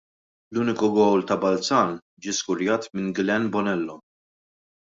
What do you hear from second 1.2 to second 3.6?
ta' Balzan ġie skurjat minn Glenn